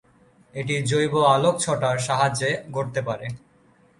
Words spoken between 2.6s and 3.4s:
ঘটতে পারে।